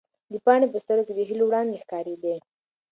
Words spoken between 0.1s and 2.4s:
د پاڼې په سترګو کې د هیلو وړانګې ښکارېدې.